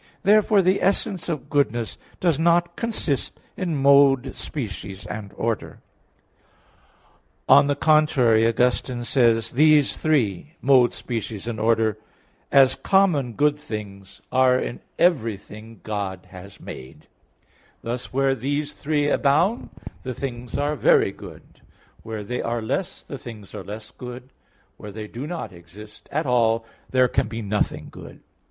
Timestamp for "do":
25.07-25.27